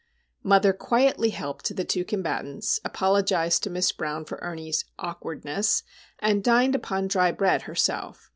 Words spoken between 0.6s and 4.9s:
quietly helped the two combatants, apologised to Miss Brown for Ernie's